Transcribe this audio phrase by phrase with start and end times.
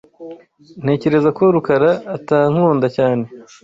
[0.83, 3.25] Ntekereza ko Rukara atankunda cyane.